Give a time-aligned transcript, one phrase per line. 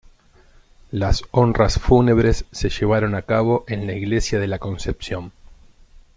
[0.89, 5.31] Las honras fúnebres se llevaron a cabo en la Iglesia de la Concepción.